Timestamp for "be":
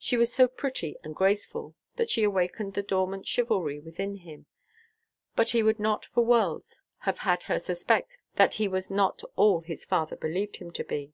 10.82-11.12